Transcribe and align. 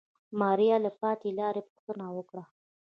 ماريا 0.39 0.77
د 0.85 0.87
پاتې 1.01 1.29
لارې 1.39 1.61
پوښتنه 1.67 2.05
وکړه. 2.17 2.43